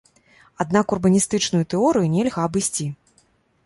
[0.65, 2.93] Аднак урбаністычную тэорыю нельга абысці.